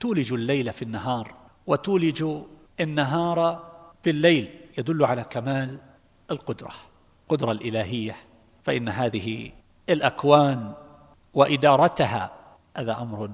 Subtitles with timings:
[0.00, 1.34] تولج الليل في النهار
[1.66, 2.24] وتولج
[2.80, 3.64] النهار
[4.04, 5.78] بالليل يدل على كمال
[6.30, 6.72] القدرة
[7.22, 8.16] القدره الإلهية.
[8.62, 9.50] فإن هذه
[9.88, 10.72] الأكوان
[11.34, 12.30] وإدارتها
[12.76, 13.30] هذا أمر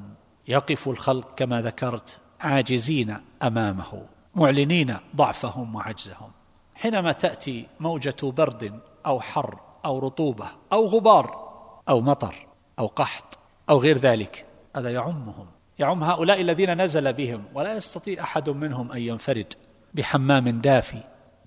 [0.48, 6.30] يقف الخلق كما ذكرت عاجزين أمامه معلنين ضعفهم وعجزهم.
[6.74, 11.46] حينما تأتي موجة برد أو حر أو رطوبة أو غبار
[11.88, 12.46] أو مطر
[12.78, 13.38] أو قحط
[13.70, 14.46] أو غير ذلك
[14.76, 15.55] هذا يعمهم.
[15.78, 19.54] يعم هؤلاء الذين نزل بهم ولا يستطيع أحد منهم أن ينفرد
[19.94, 21.00] بحمام دافي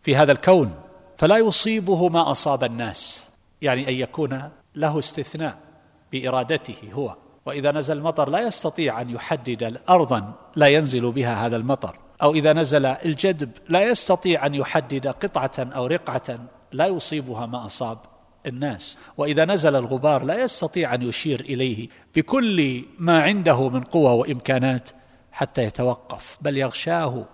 [0.04, 0.74] في هذا الكون
[1.18, 3.30] فلا يصيبه ما أصاب الناس
[3.62, 5.58] يعني أن يكون له استثناء
[6.12, 7.16] بإرادته هو.
[7.46, 12.54] وإذا نزل المطر لا يستطيع أن يحدد ارضا لا ينزل بها هذا المطر أو إذا
[12.54, 16.40] نزل الجدب لا يستطيع أن يحدد قطعة أو رقعة
[16.72, 17.98] لا يصيبها ما أصاب
[18.46, 18.98] الناس.
[19.18, 24.90] وإذا نزل الغبار لا يستطيع أن يشير إليه بكل ما عنده من قوة وإمكانات
[25.32, 27.26] حتى يتوقف بل يغشاه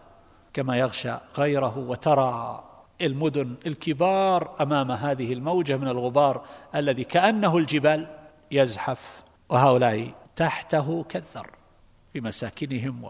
[0.53, 1.77] كما يغشى غيره.
[1.77, 2.63] وترى
[3.01, 8.07] المدن الكبار أمام هذه الموجة من الغبار الذي كأنه الجبال
[8.51, 11.49] يزحف وهؤلاء تحته كالذر
[12.13, 13.03] في مساكنهم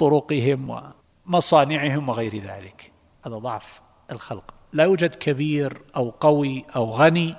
[0.00, 0.82] وطرقهم
[1.26, 2.92] ومصانعهم وغير ذلك.
[3.26, 3.80] هذا ضعف
[4.12, 4.57] الخلق.
[4.72, 7.36] لا يوجد كبير أو قوي أو غني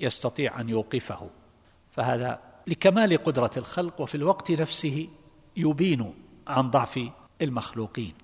[0.00, 1.30] يستطيع أن يوقفه.
[1.90, 5.08] فهذا لكمال قدرة الخلق وفي الوقت نفسه
[5.56, 6.14] يبين
[6.46, 7.00] عن ضعف
[7.42, 8.21] المخلوقين.